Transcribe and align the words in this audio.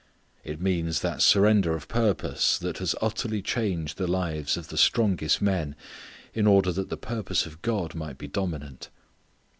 It 0.43 0.59
means 0.59 1.01
that 1.01 1.21
surrender 1.21 1.75
of 1.75 1.87
purpose 1.87 2.57
that 2.57 2.79
has 2.79 2.95
utterly 3.03 3.43
changed 3.43 3.99
the 3.99 4.07
lives 4.07 4.57
of 4.57 4.69
the 4.69 4.75
strongest 4.79 5.43
men 5.43 5.75
in 6.33 6.47
order 6.47 6.71
that 6.71 6.89
the 6.89 6.97
purpose 6.97 7.45
of 7.45 7.61
God 7.61 7.93
might 7.93 8.17
be 8.17 8.25
dominant. 8.27 8.89